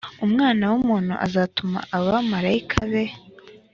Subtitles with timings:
[0.25, 3.03] umwana w umuntu azatuma abamarayika be